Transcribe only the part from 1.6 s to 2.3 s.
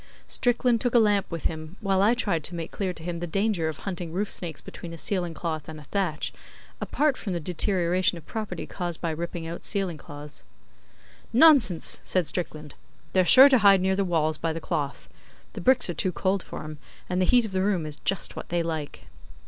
while I